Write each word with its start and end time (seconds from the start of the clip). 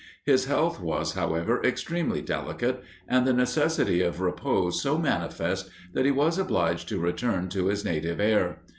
His 0.25 0.45
health 0.45 0.79
was, 0.79 1.13
however, 1.13 1.61
extremely 1.63 2.23
delicate, 2.23 2.81
and 3.07 3.23
the 3.27 3.33
necessity 3.33 4.01
of 4.01 4.19
repose 4.19 4.81
so 4.81 4.97
manifest, 4.97 5.69
that 5.93 6.05
he 6.05 6.11
was 6.11 6.39
obliged 6.39 6.89
to 6.89 6.97
return 6.99 7.49
to 7.49 7.67
his 7.67 7.85
native 7.85 8.19
air. 8.19 8.63